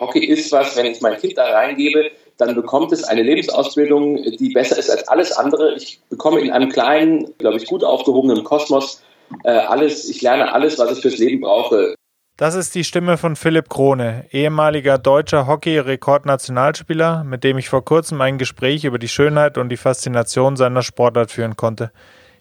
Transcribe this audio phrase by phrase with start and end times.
[0.00, 4.48] Hockey ist was, wenn ich mein Kind da reingebe, dann bekommt es eine Lebensausbildung, die
[4.48, 5.74] besser ist als alles andere.
[5.74, 9.02] Ich bekomme in einem kleinen, glaube ich, gut aufgehobenen Kosmos
[9.44, 11.94] äh, alles, ich lerne alles, was ich fürs Leben brauche.
[12.36, 18.20] Das ist die Stimme von Philipp Krone, ehemaliger deutscher Hockey-Rekordnationalspieler, mit dem ich vor kurzem
[18.22, 21.92] ein Gespräch über die Schönheit und die Faszination seiner Sportart führen konnte.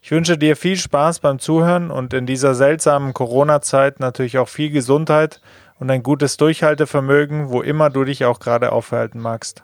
[0.02, 4.70] Ich wünsche dir viel Spaß beim Zuhören und in dieser seltsamen Corona-Zeit natürlich auch viel
[4.70, 5.42] Gesundheit
[5.80, 9.64] und ein gutes Durchhaltevermögen, wo immer du dich auch gerade aufhalten magst.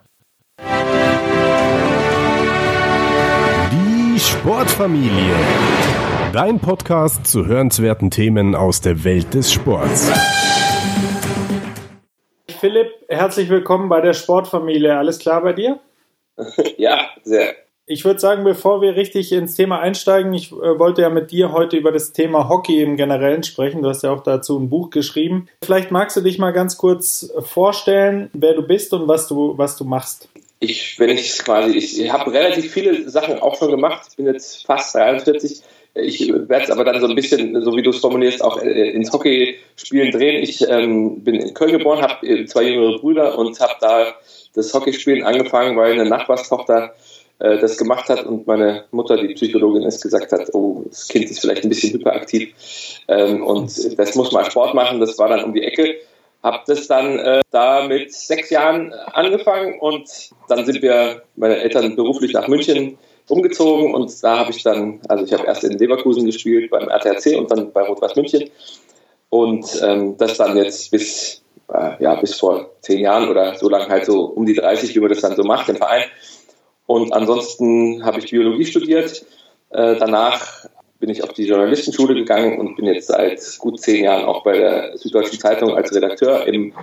[3.72, 5.36] Die Sportfamilie.
[6.34, 10.12] Dein Podcast zu hörenswerten Themen aus der Welt des Sports.
[12.60, 14.98] Philipp, herzlich willkommen bei der Sportfamilie.
[14.98, 15.80] Alles klar bei dir?
[16.78, 17.56] Ja, sehr.
[17.88, 21.52] Ich würde sagen, bevor wir richtig ins Thema einsteigen, ich äh, wollte ja mit dir
[21.52, 23.84] heute über das Thema Hockey im Generellen sprechen.
[23.84, 25.48] Du hast ja auch dazu ein Buch geschrieben.
[25.64, 29.78] Vielleicht magst du dich mal ganz kurz vorstellen, wer du bist und was du, was
[29.78, 30.30] du machst.
[30.62, 34.08] Ich, wenn ich quasi, ich, habe relativ viele Sachen auch schon gemacht.
[34.10, 35.62] Ich bin jetzt fast 43.
[35.94, 38.90] Ich werde es aber dann so ein bisschen, so wie du es formulierst, auch äh,
[38.90, 40.42] ins Hockeyspielen drehen.
[40.42, 44.16] Ich ähm, bin in Köln geboren, habe äh, zwei jüngere Brüder und habe da
[44.56, 46.96] das Hockeyspielen angefangen, weil eine Nachbarstochter
[47.40, 51.30] äh, das gemacht hat und meine Mutter, die Psychologin ist, gesagt hat, oh, das Kind
[51.30, 52.54] ist vielleicht ein bisschen hyperaktiv
[53.08, 55.00] ähm, und das muss mal Sport machen.
[55.00, 55.96] Das war dann um die Ecke.
[56.44, 60.08] Habe das dann äh, da mit sechs Jahren angefangen und
[60.48, 62.98] dann sind wir, meine Eltern beruflich nach München
[63.28, 67.38] umgezogen und da habe ich dann, also ich habe erst in Leverkusen gespielt beim RTRC
[67.38, 68.50] und dann bei Rot-Weiß München
[69.30, 71.42] und ähm, das dann jetzt bis,
[71.74, 75.00] äh, ja, bis vor zehn Jahren oder so lange halt so um die 30, wie
[75.00, 76.04] man das dann so macht im Verein.
[76.88, 79.26] Und ansonsten habe ich Biologie studiert.
[79.72, 80.66] Äh, danach
[81.00, 84.58] bin ich auf die Journalistenschule gegangen und bin jetzt seit gut zehn Jahren auch bei
[84.58, 86.74] der Süddeutschen Zeitung als Redakteur im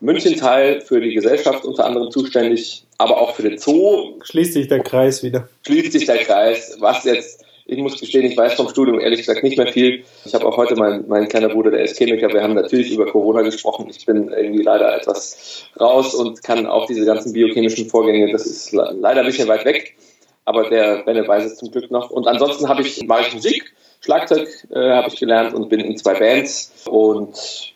[0.00, 4.20] Münchenteil für die Gesellschaft unter anderem zuständig, aber auch für den Zoo.
[4.22, 5.48] Schließt sich der Kreis wieder.
[5.66, 9.42] Schließt sich der Kreis, was jetzt ich muss gestehen, ich weiß vom Studium ehrlich gesagt
[9.42, 10.04] nicht mehr viel.
[10.24, 13.06] Ich habe auch heute meinen mein kleiner Bruder, der ist Chemiker, wir haben natürlich über
[13.06, 13.86] Corona gesprochen.
[13.88, 18.72] Ich bin irgendwie leider etwas raus und kann auch diese ganzen biochemischen Vorgänge, das ist
[18.72, 19.96] leider ein bisschen weit weg.
[20.44, 22.10] Aber der Benne weiß es zum Glück noch.
[22.10, 25.96] Und ansonsten habe ich, mache ich Musik, Schlagzeug äh, habe ich gelernt und bin in
[25.96, 26.70] zwei Bands.
[26.86, 27.72] Und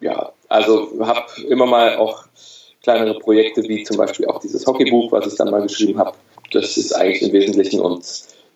[0.00, 2.24] ja, also habe immer mal auch
[2.82, 6.12] kleinere Projekte, wie zum Beispiel auch dieses Hockeybuch, was ich dann mal geschrieben habe.
[6.52, 8.04] Das ist eigentlich im Wesentlichen und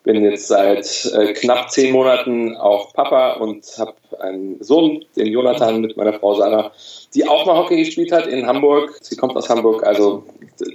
[0.05, 5.81] bin jetzt seit äh, knapp zehn Monaten auch Papa und habe einen Sohn, den Jonathan,
[5.81, 6.73] mit meiner Frau Sarah,
[7.15, 8.97] die auch mal Hockey gespielt hat in Hamburg.
[9.01, 10.25] Sie kommt aus Hamburg, also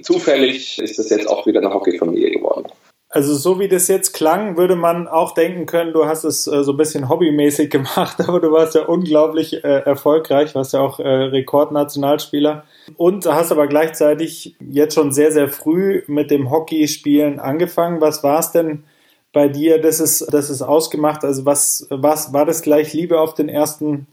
[0.02, 2.66] zufällig ist das jetzt auch wieder eine Hockeyfamilie geworden.
[3.12, 6.62] Also so wie das jetzt klang, würde man auch denken können, du hast es äh,
[6.62, 10.98] so ein bisschen hobbymäßig gemacht, aber du warst ja unglaublich äh, erfolgreich, warst ja auch
[10.98, 12.64] äh, Rekordnationalspieler
[12.96, 18.00] und hast aber gleichzeitig jetzt schon sehr, sehr früh mit dem Hockeyspielen angefangen.
[18.00, 18.84] Was war es denn
[19.32, 21.24] bei dir, das ist, das ist ausgemacht?
[21.24, 24.06] Also was, was war das gleich Liebe auf den ersten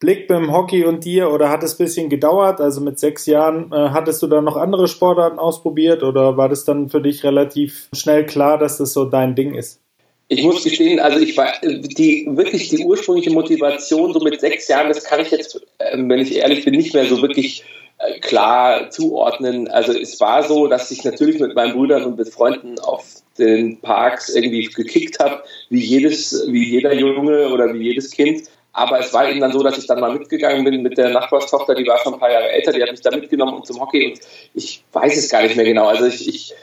[0.00, 2.60] Blick beim Hockey und dir oder hat es ein bisschen gedauert?
[2.60, 6.64] Also mit sechs Jahren äh, hattest du da noch andere Sportarten ausprobiert oder war das
[6.64, 9.80] dann für dich relativ schnell klar, dass das so dein Ding ist?
[10.28, 14.88] Ich muss gestehen, also ich war die wirklich die ursprüngliche Motivation so mit sechs Jahren,
[14.88, 17.83] das kann ich jetzt, ähm, wenn ich ehrlich bin, nicht mehr so wirklich äh,
[18.20, 19.68] klar zuordnen.
[19.68, 23.04] Also es war so, dass ich natürlich mit meinen Brüdern und mit Freunden auf
[23.38, 28.48] den Parks irgendwie gekickt habe, wie jedes, wie jeder Junge oder wie jedes Kind.
[28.72, 31.74] Aber es war eben dann so, dass ich dann mal mitgegangen bin mit der Nachbarstochter,
[31.74, 34.06] die war schon ein paar Jahre älter, die hat mich da mitgenommen und zum Hockey
[34.06, 34.20] und
[34.54, 35.86] ich weiß es gar nicht mehr genau.
[35.86, 36.54] Also ich, ich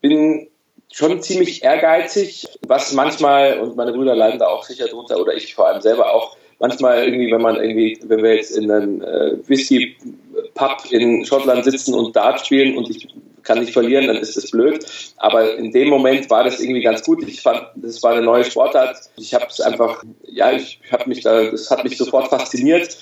[0.00, 0.48] bin
[0.92, 5.54] schon ziemlich ehrgeizig, was manchmal, und meine Brüder leiden da auch sicher drunter, oder ich
[5.54, 9.36] vor allem selber auch, manchmal irgendwie, wenn man irgendwie, wenn wir jetzt in einem äh,
[10.40, 13.08] Whisky-Pub in Schottland sitzen und Dart spielen und ich
[13.42, 14.84] kann nicht verlieren, dann ist das blöd.
[15.16, 17.26] Aber in dem Moment war das irgendwie ganz gut.
[17.26, 18.96] Ich fand, das war eine neue Sportart.
[19.16, 22.96] Ich habe es einfach, ja, ich habe mich da, das hat mich sofort fasziniert.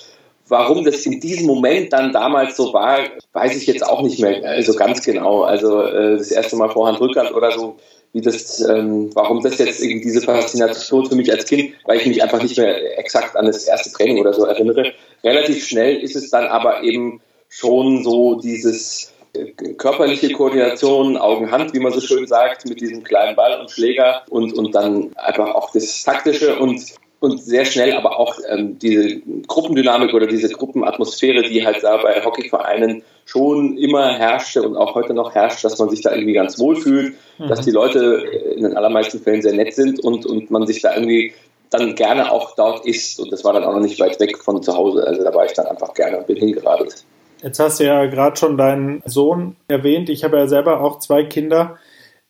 [0.46, 3.00] Warum das in diesem Moment dann damals so war,
[3.32, 5.42] weiß ich jetzt auch nicht mehr also ganz genau.
[5.42, 7.76] Also äh, das erste Mal Vorhand Rückhand oder so
[8.12, 12.06] wie das, ähm, warum das jetzt irgendwie diese Faszination für mich als Kind, weil ich
[12.06, 14.92] mich einfach nicht mehr exakt an das erste Training oder so erinnere.
[15.22, 21.80] Relativ schnell ist es dann aber eben schon so dieses äh, körperliche Koordination, Augen-Hand, wie
[21.80, 25.72] man so schön sagt, mit diesem kleinen Ball und Schläger und, und dann einfach auch
[25.72, 26.80] das Taktische und
[27.20, 32.24] und sehr schnell aber auch ähm, diese Gruppendynamik oder diese Gruppenatmosphäre, die halt da bei
[32.24, 36.58] Hockeyvereinen schon immer herrschte und auch heute noch herrscht, dass man sich da irgendwie ganz
[36.58, 37.48] wohl fühlt, mhm.
[37.48, 38.24] dass die Leute
[38.56, 41.34] in den allermeisten Fällen sehr nett sind und, und man sich da irgendwie
[41.70, 43.18] dann gerne auch dort ist.
[43.20, 45.04] Und das war dann auch noch nicht weit weg von zu Hause.
[45.06, 47.04] Also da war ich dann einfach gerne und bin hingeradelt.
[47.42, 50.08] Jetzt hast du ja gerade schon deinen Sohn erwähnt.
[50.08, 51.78] Ich habe ja selber auch zwei Kinder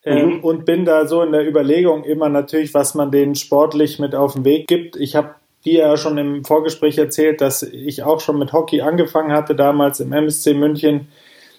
[0.02, 0.40] äh, mhm.
[0.40, 4.34] und bin da so in der Überlegung immer natürlich, was man denen sportlich mit auf
[4.34, 4.96] den Weg gibt.
[4.96, 5.34] Ich habe
[5.64, 10.00] dir ja schon im Vorgespräch erzählt, dass ich auch schon mit Hockey angefangen hatte, damals
[10.00, 11.08] im MSC München.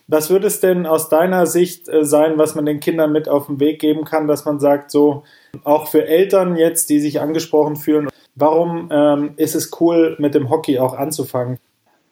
[0.07, 3.47] Was würde es denn aus deiner Sicht äh, sein, was man den Kindern mit auf
[3.47, 5.23] den Weg geben kann, dass man sagt, so
[5.63, 10.49] auch für Eltern jetzt, die sich angesprochen fühlen, warum ähm, ist es cool, mit dem
[10.49, 11.59] Hockey auch anzufangen?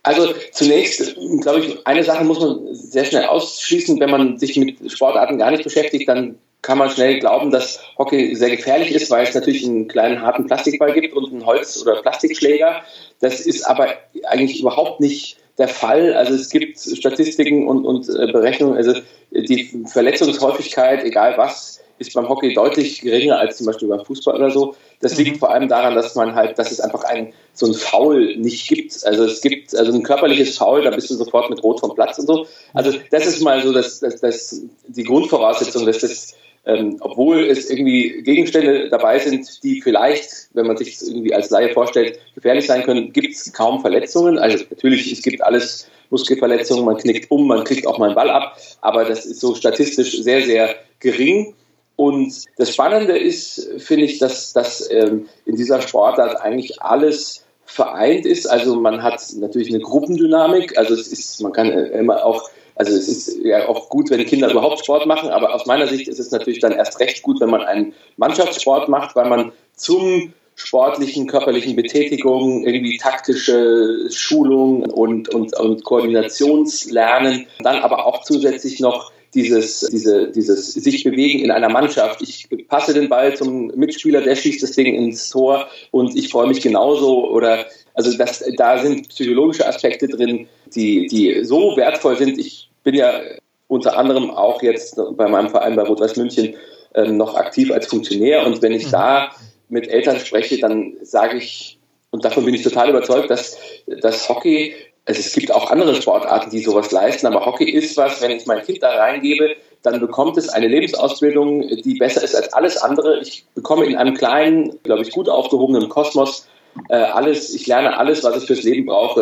[0.08, 4.00] Also zunächst, glaube ich, eine Sache muss man sehr schnell ausschließen.
[4.00, 8.34] Wenn man sich mit Sportarten gar nicht beschäftigt, dann kann man schnell glauben, dass Hockey
[8.34, 12.02] sehr gefährlich ist, weil es natürlich einen kleinen harten Plastikball gibt und einen Holz- oder
[12.02, 12.84] Plastikschläger.
[13.20, 13.90] Das ist aber
[14.30, 16.14] eigentlich überhaupt nicht der Fall.
[16.14, 18.78] Also es gibt Statistiken und, und äh, Berechnungen.
[18.78, 18.94] Also
[19.32, 24.52] die Verletzungshäufigkeit, egal was, ist beim Hockey deutlich geringer als zum Beispiel beim Fußball oder
[24.52, 24.76] so.
[25.02, 25.40] Das liegt mhm.
[25.40, 29.06] vor allem daran, dass man halt, dass es einfach ein, so ein Foul nicht gibt.
[29.06, 32.20] Also es gibt also ein körperliches Foul, da bist du sofort mit Rot vom Platz
[32.20, 32.46] und so.
[32.74, 37.70] Also das ist mal so das, das, das die Grundvoraussetzung, dass das ähm, obwohl es
[37.70, 42.84] irgendwie Gegenstände dabei sind, die vielleicht, wenn man sich irgendwie als Laie vorstellt, gefährlich sein
[42.84, 44.38] können, gibt es kaum Verletzungen.
[44.38, 48.30] Also natürlich, es gibt alles Muskelverletzungen, man knickt um, man kriegt auch mal einen Ball
[48.30, 51.54] ab, aber das ist so statistisch sehr, sehr gering.
[51.96, 58.26] Und das Spannende ist, finde ich, dass, dass ähm, in dieser Sportart eigentlich alles vereint
[58.26, 58.46] ist.
[58.46, 60.78] Also man hat natürlich eine Gruppendynamik.
[60.78, 64.26] Also es ist, man kann äh, immer auch, also es ist ja auch gut, wenn
[64.26, 67.42] Kinder überhaupt Sport machen, aber aus meiner Sicht ist es natürlich dann erst recht gut,
[67.42, 75.30] wenn man einen Mannschaftssport macht, weil man zum sportlichen, körperlichen Betätigung, irgendwie taktische Schulung und,
[75.34, 81.70] und, und Koordinationslernen, dann aber auch zusätzlich noch dieses, diese, dieses sich bewegen in einer
[81.70, 82.22] Mannschaft.
[82.22, 86.48] Ich passe den Ball zum Mitspieler, der schießt das Ding ins Tor und ich freue
[86.48, 92.38] mich genauso oder also das, da sind psychologische Aspekte drin, die, die so wertvoll sind.
[92.38, 93.20] Ich bin ja
[93.68, 96.56] unter anderem auch jetzt bei meinem Verein bei Rot-Weiß München
[96.96, 98.92] ähm, noch aktiv als Funktionär und wenn ich mhm.
[98.92, 99.32] da
[99.68, 101.78] mit Eltern spreche, dann sage ich,
[102.12, 103.58] und davon bin ich total überzeugt, dass
[104.02, 104.74] das Hockey
[105.04, 108.46] also es gibt auch andere Sportarten, die sowas leisten, aber Hockey ist was, wenn ich
[108.46, 113.20] mein Kind da reingebe, dann bekommt es eine Lebensausbildung, die besser ist als alles andere.
[113.22, 116.48] Ich bekomme in einem kleinen, glaube ich, gut aufgehobenen Kosmos
[116.90, 119.22] äh, alles, ich lerne alles, was ich fürs Leben brauche.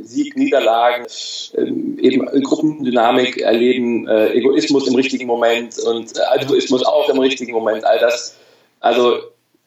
[0.00, 1.06] Äh, Sieg, Niederlagen,
[1.54, 7.52] äh, eben Gruppendynamik erleben, äh, Egoismus im richtigen Moment und äh, Altruismus auch im richtigen
[7.52, 8.36] Moment, all das.
[8.80, 9.18] Also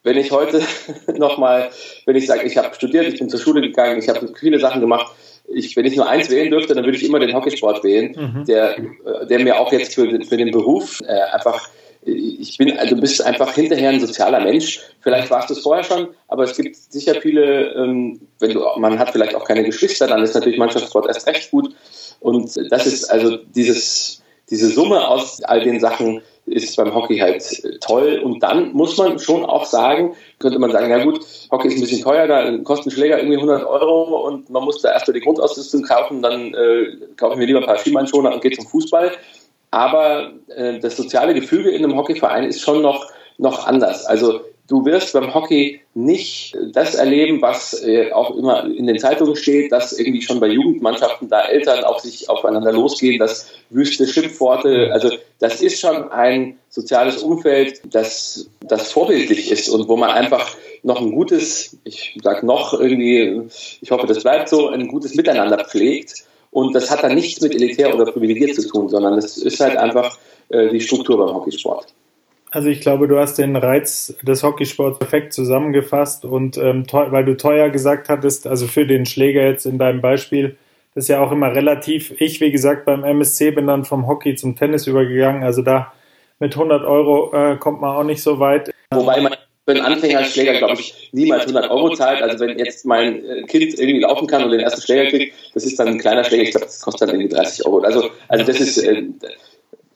[0.03, 0.61] wenn ich heute
[1.17, 1.69] nochmal,
[2.05, 4.81] wenn ich sage, ich habe studiert, ich bin zur Schule gegangen, ich habe viele Sachen
[4.81, 5.11] gemacht,
[5.49, 8.45] ich, wenn ich nur eins wählen dürfte, dann würde ich immer den Hockeysport wählen, mhm.
[8.45, 11.01] der, äh, der mir auch jetzt für, für den Beruf
[11.31, 11.69] einfach
[12.03, 14.81] ich bin, also du bist einfach hinterher ein sozialer Mensch.
[15.01, 18.97] Vielleicht warst du es vorher schon, aber es gibt sicher viele, ähm, wenn du, man
[18.99, 21.75] hat vielleicht auch keine Geschwister, dann ist natürlich Mannschaftssport erst recht gut.
[22.19, 27.43] Und das ist also dieses, diese Summe aus all den Sachen, ist beim Hockey halt
[27.63, 28.21] äh, toll.
[28.23, 31.19] Und dann muss man schon auch sagen, könnte man sagen, ja gut,
[31.51, 34.81] Hockey ist ein bisschen teuer, da kostet ein Schläger irgendwie 100 Euro und man muss
[34.81, 38.33] da erst mal die Grundausrüstung kaufen, dann äh, kaufe ich mir lieber ein paar Schienbeinschoner
[38.33, 39.11] und gehe zum Fußball.
[39.71, 43.05] Aber äh, das soziale Gefüge in einem Hockeyverein ist schon noch,
[43.37, 44.05] noch anders.
[44.05, 49.35] Also du wirst beim Hockey nicht das erleben, was äh, auch immer in den Zeitungen
[49.35, 54.89] steht, dass irgendwie schon bei Jugendmannschaften da Eltern auf sich aufeinander losgehen, dass wüste Schimpfworte,
[54.91, 55.09] also
[55.39, 61.01] das ist schon ein soziales Umfeld, das, das vorbildlich ist und wo man einfach noch
[61.01, 63.41] ein gutes, ich sag noch irgendwie,
[63.81, 66.25] ich hoffe, das bleibt so, ein gutes Miteinander pflegt.
[66.51, 69.77] Und das hat dann nichts mit elitär oder privilegiert zu tun, sondern es ist halt
[69.77, 70.17] einfach
[70.49, 71.93] äh, die Struktur beim Hockeysport.
[72.49, 77.35] Also ich glaube, du hast den Reiz des Hockeysports perfekt zusammengefasst und ähm, weil du
[77.35, 80.57] teuer gesagt hattest, also für den Schläger jetzt in deinem Beispiel,
[80.95, 82.19] das ist ja auch immer relativ.
[82.19, 85.91] Ich, wie gesagt, beim MSC bin dann vom Hockey zum Tennis übergegangen, also da
[86.39, 88.71] mit 100 Euro äh, kommt man auch nicht so weit.
[88.91, 89.33] Wobei man
[89.67, 92.21] für einen Anfängerschläger, glaube ich, niemals 100 Euro zahlt.
[92.21, 95.65] Also wenn jetzt mein äh, Kind irgendwie laufen kann und den ersten Schläger kriegt, das
[95.65, 97.79] ist dann ein kleiner Schläger, ich glaube, das kostet dann irgendwie 30 Euro.
[97.79, 99.03] Also, also das ist, äh,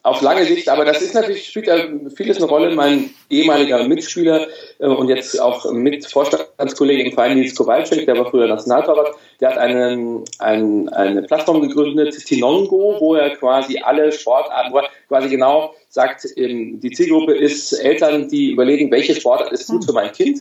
[0.04, 1.76] auf lange Sicht, aber das ist natürlich, spielt ja
[2.16, 2.74] vieles eine Rolle.
[2.74, 4.48] Mein ehemaliger Mitspieler
[4.80, 9.52] äh, und jetzt auch mit Vorstandskollege im Verein Nils Kowalczyk, der war früher Nationaltorwart, der
[9.52, 15.30] hat einen, einen, eine Plattform gegründet, Tinongo, wo er quasi alle Sportarten, wo er quasi
[15.30, 20.12] genau sagt, ähm, die Zielgruppe ist Eltern, die überlegen, welche Sportart ist gut für mein
[20.12, 20.40] Kind.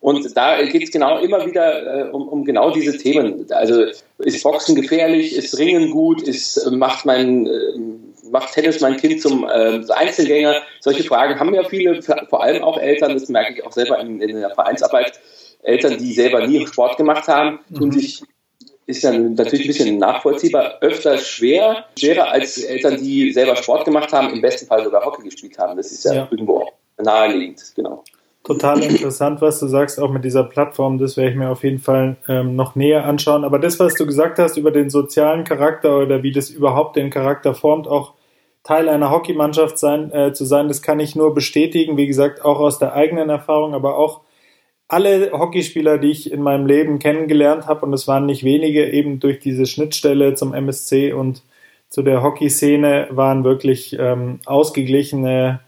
[0.00, 3.46] Und da geht es genau immer wieder äh, um, um, genau diese Themen.
[3.50, 3.84] Also
[4.18, 7.91] ist Boxen gefährlich, ist Ringen gut, ist, macht mein äh,
[8.32, 10.62] macht Tennis mein Kind zum äh, Einzelgänger?
[10.80, 14.20] Solche Fragen haben ja viele, vor allem auch Eltern, das merke ich auch selber in,
[14.20, 15.20] in der Vereinsarbeit.
[15.62, 17.92] Eltern, die selber nie Sport gemacht haben, tun mhm.
[17.92, 18.22] sich
[18.86, 24.12] ist ja natürlich ein bisschen nachvollziehbar, öfter schwer, schwerer als Eltern, die selber Sport gemacht
[24.12, 25.76] haben, im besten Fall sogar Hockey gespielt haben.
[25.76, 26.28] Das ist ja, ja.
[26.30, 28.02] irgendwo naheliegend, genau.
[28.44, 30.98] Total interessant, was du sagst, auch mit dieser Plattform.
[30.98, 33.44] Das werde ich mir auf jeden Fall ähm, noch näher anschauen.
[33.44, 37.10] Aber das, was du gesagt hast über den sozialen Charakter oder wie das überhaupt den
[37.10, 38.14] Charakter formt, auch
[38.64, 41.96] Teil einer Hockeymannschaft sein, äh, zu sein, das kann ich nur bestätigen.
[41.96, 44.20] Wie gesagt, auch aus der eigenen Erfahrung, aber auch
[44.88, 49.20] alle Hockeyspieler, die ich in meinem Leben kennengelernt habe, und es waren nicht wenige, eben
[49.20, 51.42] durch diese Schnittstelle zum MSC und
[51.88, 55.60] zu der Hockeyszene, waren wirklich ähm, ausgeglichene,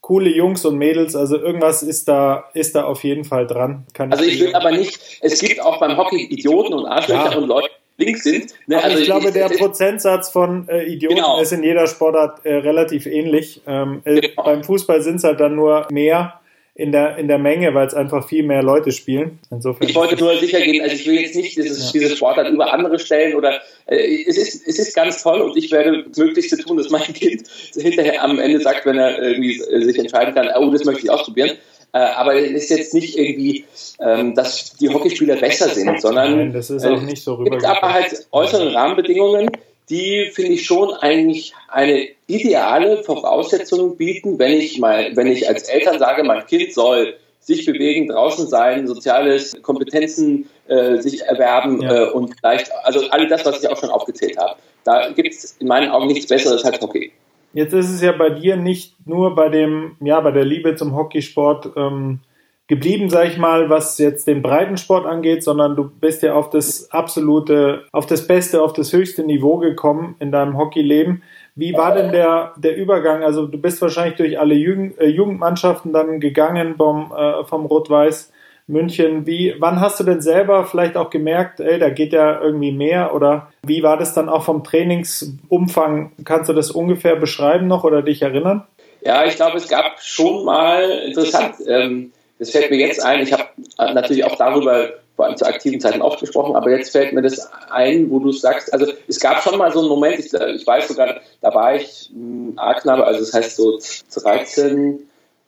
[0.00, 1.14] coole Jungs und Mädels.
[1.14, 3.86] Also irgendwas ist da, ist da auf jeden Fall dran.
[3.96, 7.38] also ich will aber nicht, es gibt auch beim Hockey Idioten und Arschlöcher ja.
[7.38, 7.68] und Leute,
[8.00, 8.54] links sind.
[8.66, 8.82] Ne?
[8.82, 11.40] Also ich glaube, der Prozentsatz von äh, Idioten genau.
[11.40, 13.62] ist in jeder Sportart äh, relativ ähnlich.
[13.66, 14.42] Ähm, äh, genau.
[14.42, 16.40] Beim Fußball sind es halt dann nur mehr
[16.74, 19.38] in der, in der Menge, weil es einfach viel mehr Leute spielen.
[19.50, 22.00] Insofern ich wollte nur sicher gehen, also ich will jetzt nicht dieses, ja.
[22.00, 25.70] diese Sportart über andere stellen oder äh, es, ist, es ist ganz toll und ich
[25.72, 27.42] werde das Möglichste tun, dass mein Kind
[27.74, 31.50] hinterher am Ende sagt, wenn er irgendwie sich entscheiden kann, oh, das möchte ich ausprobieren.
[31.92, 33.64] Äh, aber es ist jetzt nicht irgendwie,
[34.00, 37.56] ähm, dass die Hockeyspieler besser sind, sondern Nein, das ist auch nicht so rüber.
[37.56, 39.50] Es gibt aber halt äußere Rahmenbedingungen,
[39.88, 45.64] die finde ich schon eigentlich eine ideale Voraussetzung bieten, wenn ich mal, wenn ich als
[45.64, 52.04] Eltern sage, mein Kind soll sich bewegen, draußen sein, soziales Kompetenzen äh, sich erwerben ja.
[52.04, 54.56] äh, und vielleicht, also all das, was ich auch schon aufgezählt habe.
[54.84, 57.10] Da gibt es in meinen Augen nichts Besseres als Hockey.
[57.52, 60.94] Jetzt ist es ja bei dir nicht nur bei dem, ja, bei der Liebe zum
[60.94, 62.20] Hockeysport ähm,
[62.68, 66.92] geblieben, sag ich mal, was jetzt den Breitensport angeht, sondern du bist ja auf das
[66.92, 71.24] absolute, auf das Beste, auf das höchste Niveau gekommen in deinem Hockeyleben.
[71.56, 73.24] Wie war denn der, der Übergang?
[73.24, 78.32] Also du bist wahrscheinlich durch alle Jugend, äh, Jugendmannschaften dann gegangen vom, äh, vom Rot-Weiß
[78.70, 79.26] München.
[79.26, 83.14] Wie, wann hast du denn selber vielleicht auch gemerkt, ey, da geht ja irgendwie mehr?
[83.14, 86.12] Oder wie war das dann auch vom Trainingsumfang?
[86.24, 88.66] Kannst du das ungefähr beschreiben noch oder dich erinnern?
[89.02, 91.54] Ja, ich glaube, es gab schon mal interessant.
[91.66, 93.22] Ähm, das fällt mir jetzt ein.
[93.22, 93.44] Ich habe
[93.78, 97.50] natürlich auch darüber vor allem zu aktiven Zeiten oft gesprochen, aber jetzt fällt mir das
[97.68, 100.88] ein, wo du sagst, also es gab schon mal so einen Moment, ich, ich weiß
[100.88, 102.10] sogar, da war ich
[102.56, 103.78] A-Knabe, also das heißt so
[104.18, 104.98] 13,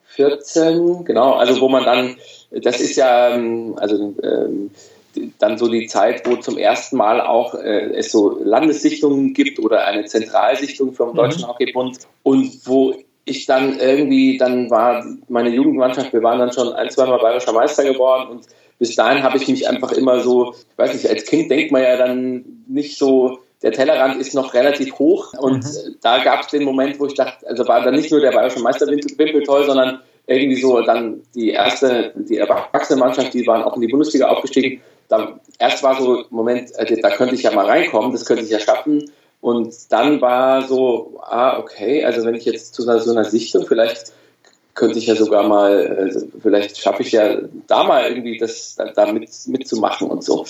[0.08, 2.16] 14, genau, also wo man dann,
[2.60, 4.70] das ist ja, ähm, also ähm,
[5.38, 9.86] dann so die Zeit, wo zum ersten Mal auch äh, es so Landessichtungen gibt oder
[9.86, 11.16] eine Zentralsichtung vom mhm.
[11.16, 11.48] Deutschen mhm.
[11.48, 12.94] Hockeybund und wo
[13.24, 17.52] ich dann irgendwie, dann war meine Jugendmannschaft, wir waren dann schon ein, zwei Mal bayerischer
[17.52, 18.46] Meister geworden und
[18.78, 21.82] bis dahin habe ich mich einfach immer so, ich weiß nicht, als Kind denkt man
[21.82, 25.96] ja dann nicht so, der Tellerrand ist noch relativ hoch und mhm.
[26.00, 28.60] da gab es den Moment, wo ich dachte, also war dann nicht nur der bayerische
[28.60, 33.82] Meisterwimpel toll, sondern irgendwie so dann die erste, die erwachsene Mannschaft, die waren auch in
[33.82, 34.80] die Bundesliga aufgestiegen.
[35.08, 38.50] Da, erst war so, Moment, äh, da könnte ich ja mal reinkommen, das könnte ich
[38.50, 39.10] ja schaffen.
[39.40, 44.12] Und dann war so, ah, okay, also wenn ich jetzt zu so einer Sichtung, vielleicht
[44.74, 49.12] könnte ich ja sogar mal, also vielleicht schaffe ich ja da mal irgendwie das da
[49.12, 50.46] mit, mitzumachen und so.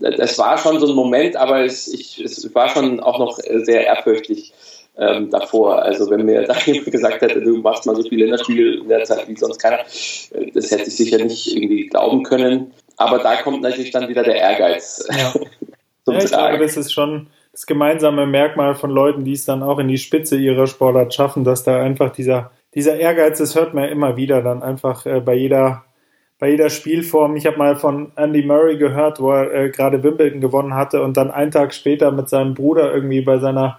[0.00, 3.84] Das war schon so ein Moment, aber es, ich, es war schon auch noch sehr
[3.84, 4.52] ehrfürchtig
[4.96, 5.82] ähm, davor.
[5.82, 9.04] Also wenn mir da jemand gesagt hätte, du machst mal so viele Länderspiele in der
[9.04, 12.72] Zeit wie sonst keiner, äh, das hätte ich sicher nicht irgendwie glauben können.
[12.96, 15.06] Aber da kommt natürlich dann wieder der Ehrgeiz.
[15.10, 15.32] Ja.
[16.12, 19.78] ja ich glaube, das ist schon das gemeinsame Merkmal von Leuten, die es dann auch
[19.78, 23.84] in die Spitze ihrer Sportart schaffen, dass da einfach dieser, dieser Ehrgeiz, das hört man
[23.84, 25.84] ja immer wieder dann einfach äh, bei jeder
[26.40, 27.36] bei jeder Spielform.
[27.36, 31.16] Ich habe mal von Andy Murray gehört, wo er äh, gerade Wimbledon gewonnen hatte und
[31.16, 33.78] dann einen Tag später mit seinem Bruder irgendwie bei seiner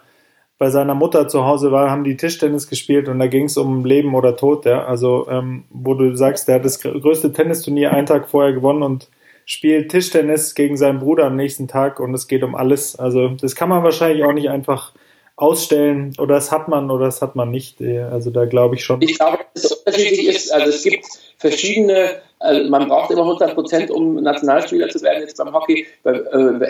[0.62, 3.84] bei seiner Mutter zu Hause war, haben die Tischtennis gespielt und da ging es um
[3.84, 4.64] Leben oder Tod.
[4.66, 4.86] Ja?
[4.86, 9.10] Also ähm, wo du sagst, der hat das größte Tennisturnier einen Tag vorher gewonnen und
[9.48, 12.96] spielt Tischtennis gegen seinen Bruder am nächsten Tag und es geht um alles.
[12.96, 14.94] Also das kann man wahrscheinlich auch nicht einfach
[15.36, 17.82] ausstellen oder das hat man oder das hat man nicht.
[17.82, 19.02] Also da glaube ich schon.
[19.02, 20.54] Ich glaube, dass es unterschiedlich ist.
[20.54, 21.08] Also es gibt
[21.40, 25.88] verschiedene, also man braucht immer 100 Prozent, um Nationalspieler zu werden jetzt beim Hockey.
[26.04, 26.12] Äh,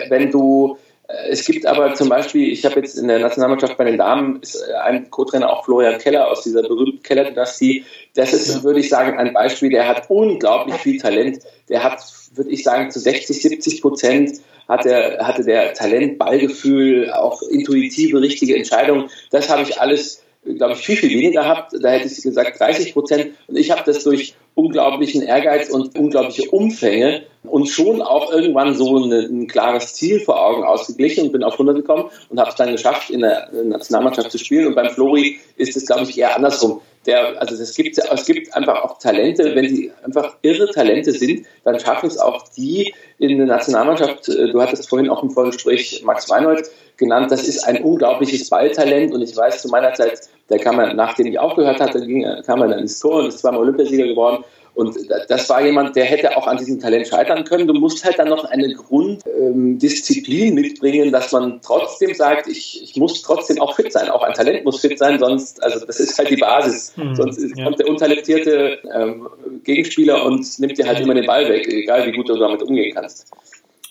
[0.08, 0.78] wenn du
[1.28, 4.62] es gibt aber zum Beispiel, ich habe jetzt in der Nationalmannschaft bei den Damen ist
[4.82, 7.84] ein Co-Trainer auch Florian Keller aus dieser berühmten Keller-Dynastie.
[8.14, 11.40] Das ist, würde ich sagen, ein Beispiel, der hat unglaublich viel Talent.
[11.68, 12.00] Der hat
[12.34, 18.56] würde ich sagen, zu 60, 70 Prozent hatte, hatte der Talent, Ballgefühl, auch intuitive, richtige
[18.56, 19.10] Entscheidungen.
[19.30, 21.72] Das habe ich alles, glaube ich, viel, viel weniger gehabt.
[21.80, 23.34] Da hätte ich gesagt 30 Prozent.
[23.46, 29.02] Und ich habe das durch unglaublichen Ehrgeiz und unglaubliche Umfänge und schon auch irgendwann so
[29.02, 32.56] eine, ein klares Ziel vor Augen ausgeglichen und bin auf 100 gekommen und habe es
[32.56, 34.66] dann geschafft, in der Nationalmannschaft zu spielen.
[34.66, 36.80] Und beim Flori ist es, glaube ich, eher andersrum.
[37.06, 41.46] Der, also es gibt, es gibt einfach auch Talente, wenn sie einfach irre Talente sind,
[41.64, 46.02] dann schaffen es auch die in der Nationalmannschaft, äh, du hattest vorhin auch im Vorgespräch
[46.04, 50.58] Max Weinhold genannt, das ist ein unglaubliches Balltalent und ich weiß zu meiner Zeit, der
[50.58, 53.60] kam er, nachdem ich aufgehört hatte, ging, kam er dann ins Tor und ist zweimal
[53.60, 54.96] Olympiasieger geworden und
[55.28, 57.66] das war jemand, der hätte auch an diesem Talent scheitern können.
[57.66, 62.96] Du musst halt dann noch eine Grunddisziplin ähm, mitbringen, dass man trotzdem sagt, ich, ich
[62.96, 64.08] muss trotzdem auch fit sein.
[64.08, 66.96] Auch ein Talent muss fit sein, sonst, also das ist halt die Basis.
[66.96, 67.64] Mhm, sonst ja.
[67.64, 69.28] kommt der untalentierte ähm,
[69.62, 72.94] Gegenspieler und nimmt dir halt immer den Ball weg, egal wie gut du damit umgehen
[72.94, 73.30] kannst.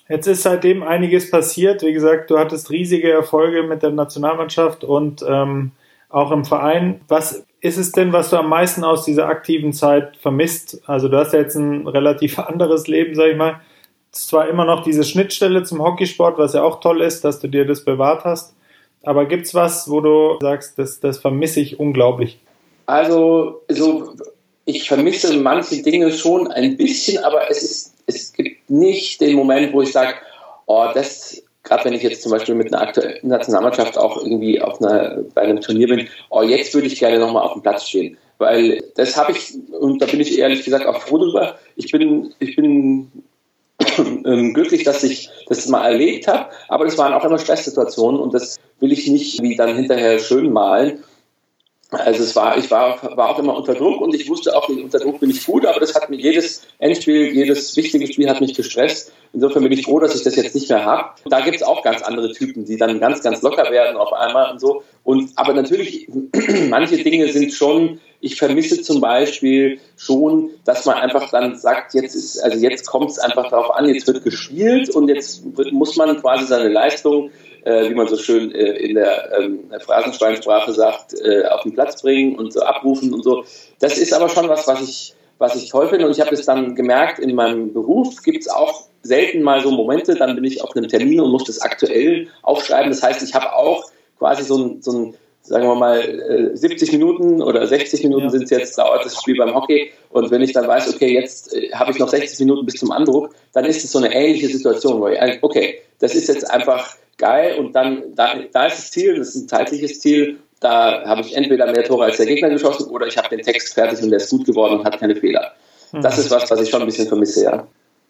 [0.09, 1.83] Jetzt ist seitdem einiges passiert.
[1.83, 5.71] Wie gesagt, du hattest riesige Erfolge mit der Nationalmannschaft und ähm,
[6.09, 7.01] auch im Verein.
[7.07, 10.82] Was ist es denn, was du am meisten aus dieser aktiven Zeit vermisst?
[10.88, 13.62] Also du hast ja jetzt ein relativ anderes Leben, sag ich mal.
[14.12, 17.65] Zwar immer noch diese Schnittstelle zum Hockeysport, was ja auch toll ist, dass du dir
[17.65, 18.53] das bewahrt hast.
[19.03, 22.39] Aber gibt es was, wo du sagst, das, das vermisse ich unglaublich?
[22.88, 24.15] Also, so,
[24.65, 29.72] ich vermisse manche Dinge schon ein bisschen, aber es, ist, es gibt nicht den Moment,
[29.74, 30.15] wo ich sage,
[30.65, 34.82] oh, das gerade wenn ich jetzt zum Beispiel mit einer aktuellen Nationalmannschaft auch irgendwie auf
[34.82, 38.18] einer, bei einem Turnier bin, oh, jetzt würde ich gerne nochmal auf dem Platz stehen.
[38.38, 42.34] Weil das habe ich, und da bin ich ehrlich gesagt auch froh drüber, ich bin,
[42.39, 43.12] ich bin
[44.25, 48.34] ähm, glücklich, dass ich das mal erlebt habe, aber das waren auch immer Stresssituationen und
[48.34, 51.03] das will ich nicht wie dann hinterher schön malen.
[51.91, 54.98] Also es war, ich war, war auch immer unter Druck und ich wusste auch, unter
[54.98, 58.53] Druck bin ich gut, aber das hat mir jedes Endspiel, jedes wichtige Spiel hat mich
[58.53, 59.12] gestresst.
[59.33, 61.10] Insofern bin ich froh, dass ich das jetzt nicht mehr habe.
[61.25, 64.51] Da gibt es auch ganz andere Typen, die dann ganz, ganz locker werden auf einmal
[64.51, 64.83] und so.
[65.03, 66.07] Und aber natürlich,
[66.69, 72.15] manche Dinge sind schon, ich vermisse zum Beispiel schon, dass man einfach dann sagt, jetzt
[72.15, 75.98] ist, also jetzt kommt es einfach darauf an, jetzt wird gespielt und jetzt wird, muss
[75.98, 77.31] man quasi seine Leistung
[77.63, 82.01] äh, wie man so schön äh, in der ähm, Phrasenschweinsprache sagt, äh, auf den Platz
[82.01, 83.44] bringen und so abrufen und so.
[83.80, 86.46] Das ist aber schon was, was ich, was ich toll finde und ich habe es
[86.46, 90.63] dann gemerkt, in meinem Beruf gibt es auch selten mal so Momente, dann bin ich
[90.63, 92.91] auf einem Termin und muss das aktuell aufschreiben.
[92.91, 93.89] Das heißt, ich habe auch
[94.20, 95.13] quasi so ein, so ein
[95.44, 99.36] sagen wir mal, 70 äh, Minuten oder 60 Minuten sind es jetzt, dauert das Spiel
[99.38, 99.91] beim Hockey.
[100.10, 102.91] Und wenn ich dann weiß, okay, jetzt äh, habe ich noch 60 Minuten bis zum
[102.91, 106.95] Andruck, dann ist es so eine ähnliche Situation, wo ich, okay, das ist jetzt einfach
[107.21, 111.21] geil und dann, da, da ist das Ziel, das ist ein zeitliches Ziel, da habe
[111.21, 114.10] ich entweder mehr Tore als der Gegner geschossen oder ich habe den Text fertig und
[114.10, 115.53] der ist gut geworden und hat keine Fehler.
[115.93, 116.23] Das mhm.
[116.23, 117.67] ist was, was ich schon ein bisschen vermisse, ja.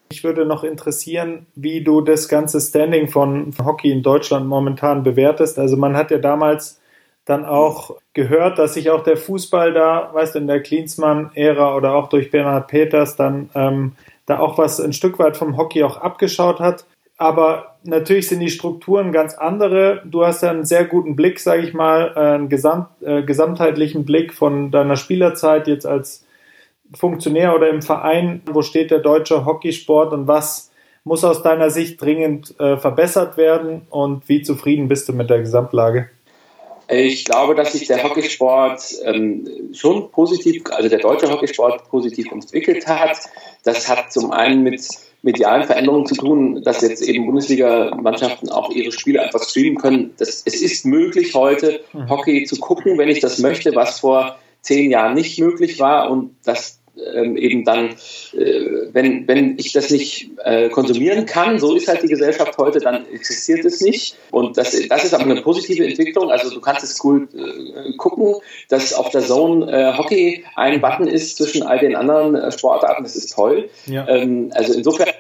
[0.10, 5.58] Mich würde noch interessieren, wie du das ganze Standing von Hockey in Deutschland momentan bewertest.
[5.58, 6.82] Also man hat ja damals
[7.24, 11.96] dann auch gehört, dass sich auch der Fußball da, weißt du, in der Klinsmann-Ära oder
[11.96, 13.94] auch durch Bernhard Peters dann ähm,
[14.26, 16.86] da auch was ein Stück weit vom Hockey auch abgeschaut hat.
[17.22, 20.02] Aber natürlich sind die Strukturen ganz andere.
[20.06, 24.34] Du hast ja einen sehr guten Blick, sage ich mal, einen gesamt, äh, gesamtheitlichen Blick
[24.34, 26.26] von deiner Spielerzeit jetzt als
[26.96, 28.42] Funktionär oder im Verein.
[28.52, 30.72] Wo steht der deutsche Hockeysport und was
[31.04, 35.42] muss aus deiner Sicht dringend äh, verbessert werden und wie zufrieden bist du mit der
[35.42, 36.10] Gesamtlage?
[36.90, 42.88] Ich glaube, dass sich der Hockeysport ähm, schon positiv, also der deutsche Hockeysport positiv entwickelt
[42.88, 43.20] hat.
[43.64, 44.82] Das hat zum einen mit
[45.22, 50.12] medialen Veränderungen zu tun, dass jetzt eben Bundesliga-Mannschaften auch ihre Spiele einfach streamen können.
[50.18, 52.10] Das, es ist möglich, heute mhm.
[52.10, 56.10] Hockey zu gucken, wenn ich das möchte, was vor zehn Jahren nicht möglich war.
[56.10, 56.82] Und das
[57.14, 57.90] ähm, eben dann,
[58.34, 62.80] äh, wenn, wenn ich das nicht äh, konsumieren kann, so ist halt die Gesellschaft heute,
[62.80, 64.16] dann existiert es nicht.
[64.32, 66.32] Und das, das ist aber eine positive Entwicklung.
[66.32, 68.36] Also du kannst es cool äh, gucken,
[68.70, 73.04] dass auf der Zone äh, Hockey ein Button ist zwischen all den anderen äh, Sportarten.
[73.04, 73.70] Das ist toll.
[73.86, 74.08] Ja.
[74.08, 75.11] Ähm, also insofern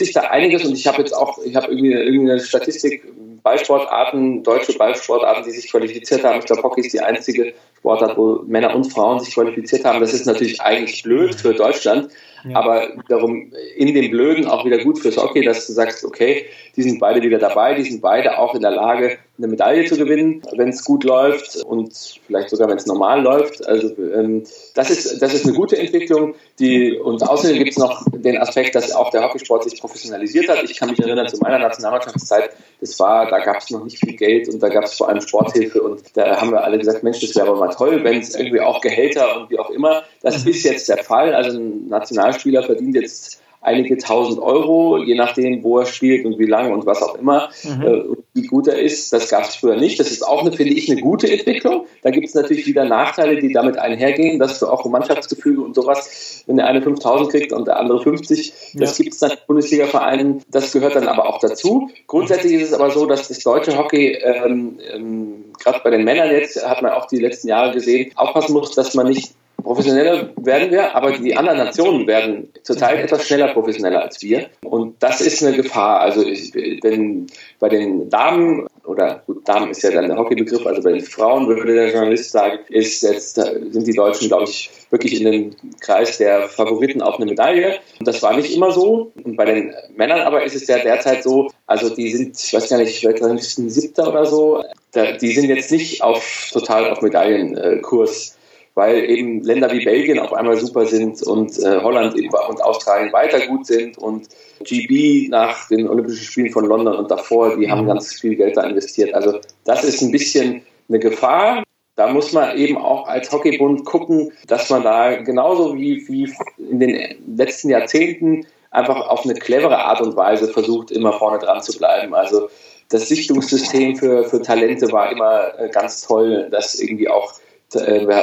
[0.00, 3.04] sich da einiges und ich habe jetzt auch, ich habe irgendwie irgendeine Statistik,
[3.42, 6.40] Ballsportarten, deutsche Ballsportarten, die sich qualifiziert haben.
[6.40, 10.00] Ich glaube, Hockey ist die einzige Sportart, wo Männer und Frauen sich qualifiziert haben.
[10.00, 12.10] Das ist natürlich eigentlich blöd für Deutschland,
[12.46, 12.56] ja.
[12.56, 16.46] aber darum in dem Blöden auch wieder gut fürs Hockey, dass du sagst, okay,
[16.80, 19.98] die sind beide wieder dabei, die sind beide auch in der Lage, eine Medaille zu
[19.98, 21.92] gewinnen, wenn es gut läuft und
[22.26, 23.66] vielleicht sogar, wenn es normal läuft.
[23.68, 26.34] Also ähm, das, ist, das ist eine gute Entwicklung.
[26.58, 30.62] Die, und außerdem gibt es noch den Aspekt, dass auch der Hockeysport sich professionalisiert hat.
[30.64, 34.16] Ich kann mich erinnern zu meiner Nationalmannschaftszeit, das war, da gab es noch nicht viel
[34.16, 37.20] Geld und da gab es vor allem Sporthilfe und da haben wir alle gesagt, Mensch,
[37.20, 40.04] das wäre aber mal toll, wenn es irgendwie auch Gehälter und wie auch immer.
[40.22, 41.34] Das ist jetzt der Fall.
[41.34, 46.46] Also ein Nationalspieler verdient jetzt einige tausend Euro, je nachdem, wo er spielt und wie
[46.46, 47.82] lange und was auch immer, mhm.
[47.82, 49.12] äh, wie gut er ist.
[49.12, 50.00] Das gab es früher nicht.
[50.00, 51.86] Das ist auch, eine, finde ich, eine gute Entwicklung.
[52.02, 56.42] Da gibt es natürlich wieder Nachteile, die damit einhergehen, dass du auch Mannschaftsgefüge und sowas,
[56.46, 59.02] wenn der eine 5000 kriegt und der andere 50, das ja.
[59.02, 60.42] gibt es dann in Bundesliga-Vereinen.
[60.50, 61.90] Das gehört dann aber auch dazu.
[62.06, 66.30] Grundsätzlich ist es aber so, dass das deutsche Hockey, ähm, ähm, gerade bei den Männern
[66.30, 70.70] jetzt, hat man auch die letzten Jahre gesehen, aufpassen muss, dass man nicht Professioneller werden
[70.70, 74.48] wir, aber die anderen Nationen werden zurzeit etwas schneller professioneller als wir.
[74.62, 76.00] Und das ist eine Gefahr.
[76.00, 77.26] Also ich, wenn
[77.58, 81.46] bei den Damen, oder gut, Damen ist ja dann der Hockeybegriff, also bei den Frauen
[81.46, 86.18] würde der Journalist sagen, ist jetzt, sind die Deutschen, glaube ich, wirklich in dem Kreis
[86.18, 87.78] der Favoriten auf eine Medaille.
[87.98, 89.12] Und das war nicht immer so.
[89.22, 92.68] Und bei den Männern aber ist es ja derzeit so, also die sind, ich weiß
[92.68, 98.36] gar nicht, vielleicht ein Siebter oder so, die sind jetzt nicht auf total auf Medaillenkurs
[98.74, 103.46] weil eben Länder wie Belgien auf einmal super sind und äh, Holland und Australien weiter
[103.46, 104.28] gut sind und
[104.64, 108.62] GB nach den Olympischen Spielen von London und davor, die haben ganz viel Geld da
[108.62, 109.14] investiert.
[109.14, 111.62] Also das ist ein bisschen eine Gefahr.
[111.96, 116.80] Da muss man eben auch als Hockeybund gucken, dass man da genauso wie, wie in
[116.80, 121.76] den letzten Jahrzehnten einfach auf eine clevere Art und Weise versucht, immer vorne dran zu
[121.76, 122.14] bleiben.
[122.14, 122.48] Also
[122.88, 127.34] das Sichtungssystem für, für Talente war immer äh, ganz toll, dass irgendwie auch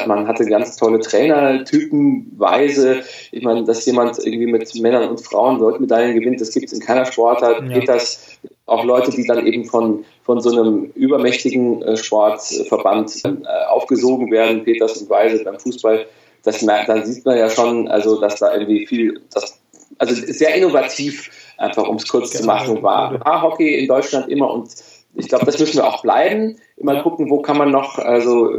[0.07, 3.01] man hatte ganz tolle Trainertypenweise.
[3.31, 6.79] Ich meine, dass jemand irgendwie mit Männern und Frauen Goldmedaillen gewinnt, das gibt es in
[6.79, 7.61] keiner Sportart.
[7.61, 7.79] Ja.
[7.79, 13.47] Geht das auch Leute, die dann eben von, von so einem übermächtigen äh, Sportverband äh,
[13.69, 16.05] aufgesogen werden, Peters und Weise beim Fußball,
[16.43, 19.59] das merkt, dann sieht man ja schon, also dass da irgendwie viel, das,
[19.97, 22.41] also sehr innovativ, einfach um es kurz genau.
[22.41, 24.69] zu machen, war, war Hockey in Deutschland immer und
[25.17, 26.57] ich glaube, das müssen wir auch bleiben.
[26.77, 28.51] Immer gucken, wo kann man noch, also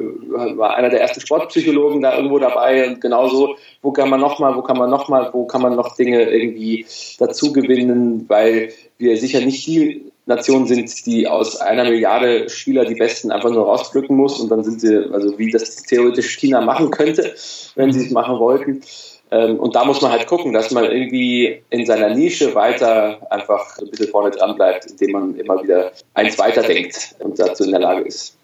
[0.57, 4.63] war einer der ersten Sportpsychologen da irgendwo dabei und genauso, wo kann man nochmal, wo
[4.63, 6.85] kann man nochmal, wo kann man noch Dinge irgendwie
[7.19, 12.97] dazu gewinnen, weil wir sicher nicht die Nation sind, die aus einer Milliarde Spieler die
[12.97, 16.91] Besten einfach nur rauspflücken muss und dann sind sie, also wie das theoretisch China machen
[16.91, 17.35] könnte,
[17.77, 18.83] wenn sie es machen wollten.
[19.31, 23.79] Ähm, und da muss man halt gucken, dass man irgendwie in seiner Nische weiter einfach
[23.79, 27.73] ein bisschen vorne dran bleibt, indem man immer wieder eins weiter denkt und dazu in
[27.73, 28.39] der Lage ist.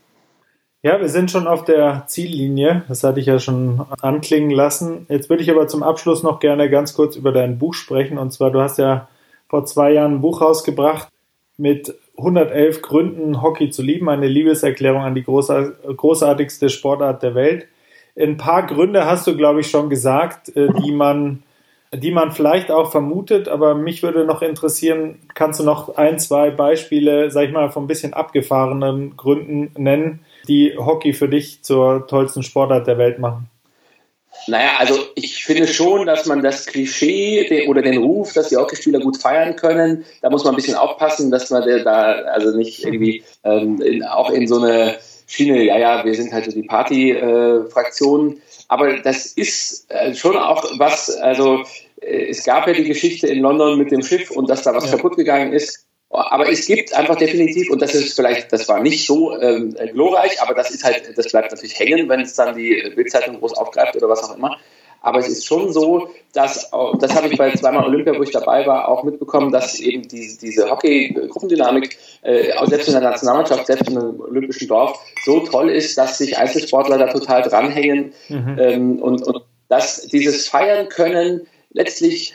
[0.82, 2.84] Ja, wir sind schon auf der Ziellinie.
[2.88, 5.06] Das hatte ich ja schon anklingen lassen.
[5.08, 8.18] Jetzt würde ich aber zum Abschluss noch gerne ganz kurz über dein Buch sprechen.
[8.18, 9.08] Und zwar, du hast ja
[9.48, 11.08] vor zwei Jahren ein Buch rausgebracht
[11.56, 14.10] mit 111 Gründen, Hockey zu lieben.
[14.10, 17.66] Eine Liebeserklärung an die großartigste Sportart der Welt.
[18.16, 21.42] Ein paar Gründe hast du, glaube ich, schon gesagt, äh, die man,
[21.92, 26.50] die man vielleicht auch vermutet, aber mich würde noch interessieren, kannst du noch ein, zwei
[26.50, 32.06] Beispiele, sag ich mal, von ein bisschen abgefahrenen Gründen nennen, die Hockey für dich zur
[32.06, 33.48] tollsten Sportart der Welt machen?
[34.46, 39.00] Naja, also ich finde schon, dass man das Klischee oder den Ruf, dass die Hockeyspieler
[39.00, 43.22] gut feiern können, da muss man ein bisschen aufpassen, dass man da also nicht irgendwie
[43.44, 48.32] ähm, in, auch in so eine Schiene, ja, ja, wir sind halt so die Party-Fraktion.
[48.32, 51.64] Äh, aber das ist äh, schon auch was, also
[52.00, 54.86] äh, es gab ja die Geschichte in London mit dem Schiff und dass da was
[54.86, 54.96] ja.
[54.96, 55.86] kaputt gegangen ist.
[56.10, 60.40] Aber es gibt einfach definitiv, und das ist vielleicht, das war nicht so ähm, glorreich,
[60.40, 63.96] aber das ist halt, das bleibt natürlich hängen, wenn es dann die Bildzeitung groß aufgreift
[63.96, 64.56] oder was auch immer.
[65.04, 68.66] Aber es ist schon so, dass, das habe ich bei zweimal Olympia, wo ich dabei
[68.66, 73.98] war, auch mitbekommen, dass eben die, diese Hockey-Gruppendynamik, äh, selbst in der Nationalmannschaft, selbst in
[73.98, 78.56] einem olympischen Dorf, so toll ist, dass sich Einzelsportler da total dranhängen mhm.
[78.58, 82.34] ähm, und, und dass dieses Feiern können letztlich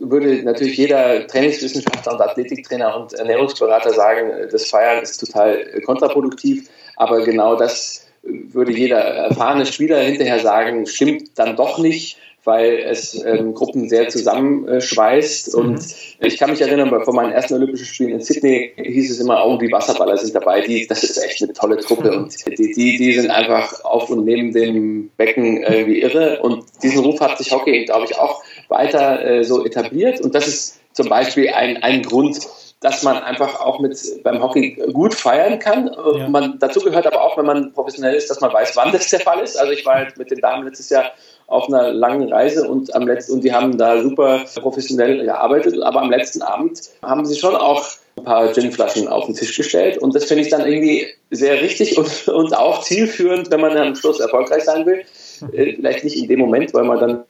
[0.00, 7.24] würde natürlich jeder Trainingswissenschaftler und Athletiktrainer und Ernährungsberater sagen, das Feiern ist total kontraproduktiv, aber
[7.24, 13.54] genau das würde jeder erfahrene Spieler hinterher sagen, stimmt dann doch nicht, weil es ähm,
[13.54, 15.54] Gruppen sehr zusammenschweißt.
[15.54, 15.60] Mhm.
[15.60, 15.84] Und
[16.20, 19.58] ich kann mich erinnern, vor meinen ersten Olympischen Spielen in Sydney hieß es immer, oh,
[19.58, 20.62] die Wasserballer sind dabei.
[20.62, 22.16] Die, das ist echt eine tolle Truppe.
[22.16, 26.40] Und die, die, die sind einfach auf und neben dem Becken wie irre.
[26.40, 30.20] Und diesen Ruf hat sich Hockey, glaube ich, auch weiter äh, so etabliert.
[30.20, 32.38] Und das ist zum Beispiel ein, ein Grund,
[32.80, 35.94] dass man einfach auch mit beim Hockey gut feiern kann.
[36.16, 36.28] Ja.
[36.28, 39.20] Man, dazu gehört aber auch, wenn man professionell ist, dass man weiß, wann das der
[39.20, 39.58] Fall ist.
[39.58, 41.12] Also ich war halt mit den Damen letztes Jahr
[41.46, 45.82] auf einer langen Reise und am letzten und die haben da super professionell gearbeitet.
[45.82, 49.98] Aber am letzten Abend haben sie schon auch ein paar Ginflaschen auf den Tisch gestellt
[49.98, 53.94] und das finde ich dann irgendwie sehr richtig und, und auch zielführend, wenn man am
[53.94, 55.04] Schluss erfolgreich sein will.
[55.52, 57.24] Äh, vielleicht nicht in dem Moment, weil man dann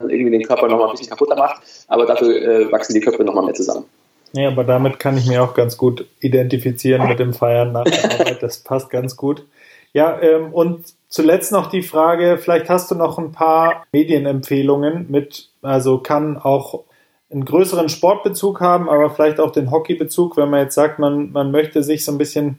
[0.00, 3.44] irgendwie den Körper nochmal ein bisschen kaputter macht, aber dafür äh, wachsen die Köpfe nochmal
[3.44, 3.86] mehr zusammen.
[4.32, 8.04] Nee, aber damit kann ich mir auch ganz gut identifizieren mit dem Feiern nach der
[8.04, 8.42] Arbeit.
[8.42, 9.46] Das passt ganz gut.
[9.92, 15.48] Ja, ähm, und zuletzt noch die Frage, vielleicht hast du noch ein paar Medienempfehlungen mit,
[15.62, 16.84] also kann auch
[17.30, 21.50] einen größeren Sportbezug haben, aber vielleicht auch den Hockeybezug, wenn man jetzt sagt, man, man
[21.50, 22.58] möchte sich so ein bisschen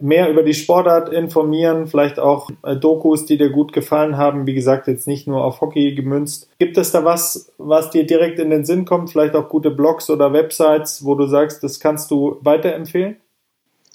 [0.00, 4.46] mehr über die Sportart informieren, vielleicht auch äh, Dokus, die dir gut gefallen haben.
[4.46, 6.50] Wie gesagt, jetzt nicht nur auf Hockey gemünzt.
[6.58, 9.10] Gibt es da was, was dir direkt in den Sinn kommt?
[9.10, 13.16] Vielleicht auch gute Blogs oder Websites, wo du sagst, das kannst du weiterempfehlen?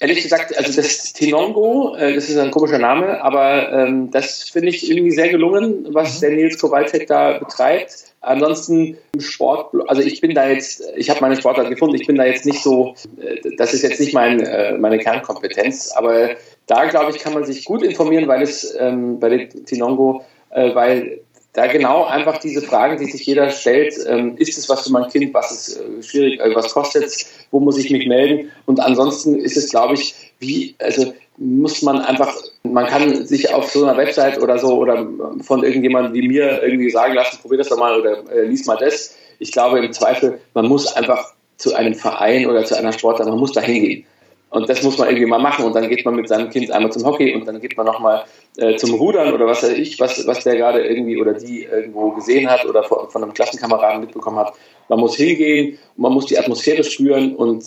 [0.02, 4.70] Ehrlich gesagt, also das Tinongo, äh, das ist ein komischer Name, aber ähm, das finde
[4.70, 6.20] ich irgendwie sehr gelungen, was mhm.
[6.22, 8.06] der Nils Kowalczyk da betreibt.
[8.22, 12.24] Ansonsten Sport, also ich bin da jetzt, ich habe meine Sportart gefunden, ich bin da
[12.24, 16.30] jetzt nicht so, äh, das ist jetzt nicht mein, äh, meine Kernkompetenz, aber
[16.66, 20.74] da glaube ich, kann man sich gut informieren, weil es ähm, bei der Tinongo, äh,
[20.74, 21.20] weil
[21.52, 25.08] da genau einfach diese Fragen, die sich jeder stellt, ähm, ist es was für mein
[25.10, 28.78] Kind, was ist äh, schwierig, äh, was kostet es, wo muss ich mich melden und
[28.78, 33.84] ansonsten ist es, glaube ich, wie, also muss man einfach, man kann sich auf so
[33.84, 35.08] einer Website oder so oder
[35.42, 38.76] von irgendjemandem wie mir irgendwie sagen lassen, probier das doch mal oder äh, lies mal
[38.76, 39.16] das.
[39.38, 43.38] Ich glaube im Zweifel, man muss einfach zu einem Verein oder zu einer Sportart, man
[43.38, 44.04] muss da hingehen.
[44.50, 45.64] Und das muss man irgendwie mal machen.
[45.64, 48.24] Und dann geht man mit seinem Kind einmal zum Hockey und dann geht man nochmal
[48.56, 52.10] äh, zum Rudern oder was weiß ich, was, was der gerade irgendwie oder die irgendwo
[52.10, 54.52] gesehen hat oder von, von einem Klassenkameraden mitbekommen hat.
[54.88, 57.64] Man muss hingehen, man muss die Atmosphäre spüren und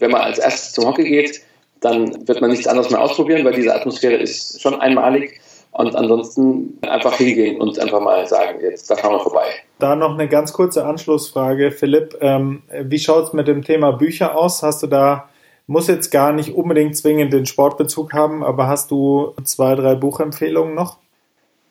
[0.00, 1.40] wenn man als erstes zum Hockey geht,
[1.80, 5.40] dann wird man nichts anderes mehr ausprobieren, weil diese Atmosphäre ist schon einmalig.
[5.76, 9.46] Und ansonsten einfach hingehen und einfach mal sagen, jetzt, da schauen wir vorbei.
[9.80, 12.16] Da noch eine ganz kurze Anschlussfrage, Philipp.
[12.20, 14.62] Ähm, wie schaut es mit dem Thema Bücher aus?
[14.62, 15.28] Hast du da,
[15.66, 20.74] muss jetzt gar nicht unbedingt zwingend den Sportbezug haben, aber hast du zwei, drei Buchempfehlungen
[20.74, 20.98] noch?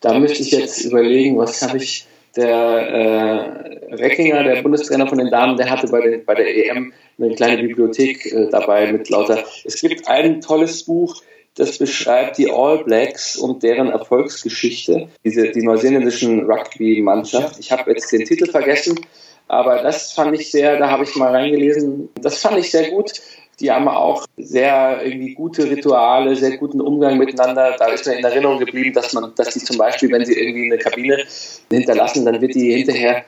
[0.01, 5.29] Da müsste ich jetzt überlegen, was habe ich der äh, Reckinger, der Bundestrainer von den
[5.29, 9.43] Damen, der hatte bei, den, bei der EM eine kleine Bibliothek äh, dabei mit lauter.
[9.63, 11.21] Es gibt ein tolles Buch,
[11.55, 17.59] das beschreibt die All Blacks und deren Erfolgsgeschichte, diese die neuseeländischen Rugby-Mannschaft.
[17.59, 18.99] Ich habe jetzt den Titel vergessen,
[19.47, 23.11] aber das fand ich sehr, da habe ich mal reingelesen, das fand ich sehr gut.
[23.59, 27.75] Die haben auch sehr irgendwie gute Rituale, sehr guten Umgang miteinander.
[27.77, 30.71] Da ist mir in Erinnerung geblieben, dass man, dass die zum Beispiel, wenn sie irgendwie
[30.71, 31.23] eine Kabine
[31.69, 33.23] hinterlassen, dann wird die hinterher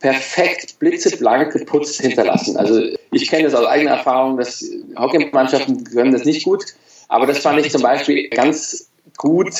[0.00, 2.56] perfekt blitzeblank geputzt hinterlassen.
[2.56, 2.80] Also
[3.12, 4.64] ich kenne das aus eigener Erfahrung, dass
[4.98, 6.64] Hockeymannschaften können das nicht gut,
[7.08, 9.52] aber das fand ich zum Beispiel ganz gut,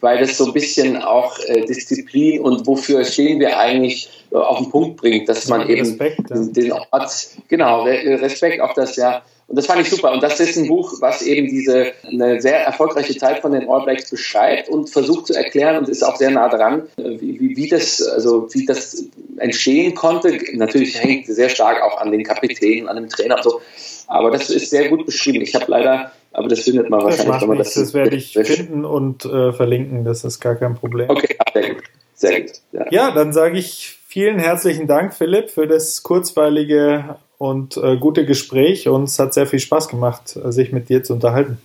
[0.00, 4.58] weil das so ein bisschen auch äh, Disziplin und wofür stehen wir eigentlich äh, auf
[4.58, 6.36] den Punkt bringt, dass man eben Respekt, ja.
[6.36, 10.12] den Ort, genau, Respekt auf das ja und das fand ich super.
[10.12, 13.84] Und das ist ein Buch, was eben diese eine sehr erfolgreiche Zeit von den All
[13.84, 17.68] Blacks beschreibt und versucht zu erklären und ist auch sehr nah dran, wie, wie, wie
[17.68, 19.04] das, also wie das
[19.36, 20.38] entstehen konnte.
[20.54, 23.60] Natürlich hängt sehr stark auch an den Kapitänen, an dem Trainer und so.
[24.06, 25.42] Aber das ist sehr gut beschrieben.
[25.42, 27.74] Ich habe leider, aber das findet man wahrscheinlich, das wenn man das.
[27.74, 30.04] Das werde ich finden und äh, verlinken.
[30.04, 31.08] Das ist gar kein Problem.
[31.08, 31.82] Okay, sehr gut.
[32.14, 32.52] Sehr gut.
[32.72, 38.26] Ja, ja dann sage ich vielen herzlichen Dank, Philipp, für das kurzweilige und äh, gute
[38.26, 41.58] Gespräch und es hat sehr viel Spaß gemacht, sich mit dir zu unterhalten.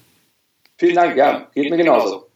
[0.77, 2.28] Vielen Dank, ja, geht mir genauso.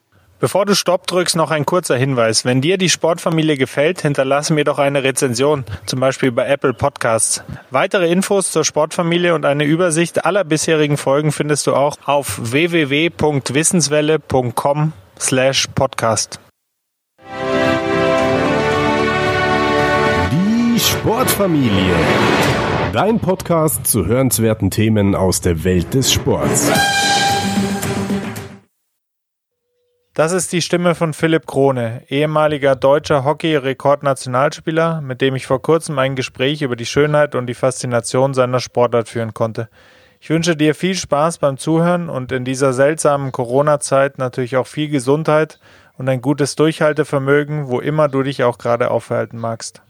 [0.44, 2.44] Bevor du Stopp drückst, noch ein kurzer Hinweis.
[2.44, 7.42] Wenn dir die Sportfamilie gefällt, hinterlasse mir doch eine Rezension, zum Beispiel bei Apple Podcasts.
[7.72, 14.92] Weitere Infos zur Sportfamilie und eine Übersicht aller bisherigen Folgen findest du auch auf www.wissenswelle.com
[15.18, 16.42] slash podcast.
[20.30, 21.96] Die Sportfamilie.
[22.92, 26.70] Dein Podcast zu hörenswerten Themen aus der Welt des Sports.
[30.16, 35.98] Das ist die Stimme von Philipp Krone, ehemaliger deutscher Hockey-Rekordnationalspieler, mit dem ich vor kurzem
[35.98, 39.70] ein Gespräch über die Schönheit und die Faszination seiner Sportart führen konnte.
[40.22, 44.90] Ich wünsche dir viel Spaß beim Zuhören und in dieser seltsamen Corona-Zeit natürlich auch viel
[44.90, 45.60] Gesundheit
[45.98, 49.82] und ein gutes Durchhaltevermögen, wo immer du dich auch gerade aufhalten magst.